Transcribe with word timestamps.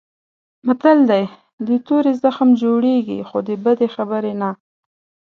متل 0.67 0.97
دی: 1.09 1.23
د 1.67 1.69
تورې 1.87 2.11
زخم 2.23 2.49
جوړېږي 2.63 3.19
خو 3.27 3.37
د 3.47 3.49
بدې 3.63 3.87
خبرې 3.95 4.33
نه. 4.41 4.49